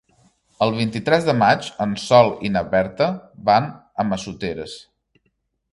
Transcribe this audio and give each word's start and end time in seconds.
El 0.67 0.71
vint-i-tres 0.77 1.27
de 1.27 1.35
maig 1.41 1.67
en 1.85 1.93
Sol 2.05 2.33
i 2.49 2.51
na 2.57 2.65
Berta 2.73 3.11
van 3.51 3.71
a 4.05 4.09
Massoteres. 4.13 4.77